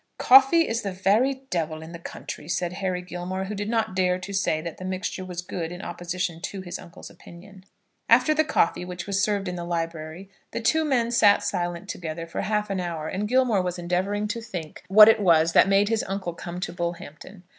"Coffee 0.17 0.67
is 0.67 0.81
the 0.81 0.91
very 0.91 1.43
devil 1.51 1.83
in 1.83 1.91
the 1.91 1.99
country," 1.99 2.47
said 2.49 2.73
Harry 2.73 3.03
Gilmore, 3.03 3.43
who 3.43 3.53
did 3.53 3.69
not 3.69 3.95
dare 3.95 4.17
to 4.17 4.33
say 4.33 4.59
that 4.59 4.77
the 4.77 4.83
mixture 4.83 5.23
was 5.23 5.43
good 5.43 5.71
in 5.71 5.83
opposition 5.83 6.41
to 6.41 6.61
his 6.61 6.79
uncle's 6.79 7.11
opinion. 7.11 7.65
After 8.09 8.33
the 8.33 8.43
coffee, 8.43 8.83
which 8.83 9.05
was 9.05 9.21
served 9.21 9.47
in 9.47 9.57
the 9.57 9.63
library, 9.63 10.31
the 10.53 10.59
two 10.59 10.83
men 10.83 11.11
sat 11.11 11.43
silent 11.43 11.87
together 11.87 12.25
for 12.25 12.41
half 12.41 12.71
an 12.71 12.79
hour, 12.79 13.07
and 13.09 13.27
Gilmore 13.27 13.61
was 13.61 13.77
endeavouring 13.77 14.27
to 14.29 14.41
think 14.41 14.81
what 14.87 15.07
it 15.07 15.19
was 15.19 15.53
that 15.53 15.69
made 15.69 15.89
his 15.89 16.03
uncle 16.07 16.33
come 16.33 16.59
to 16.61 16.73
Bullhampton. 16.73 17.43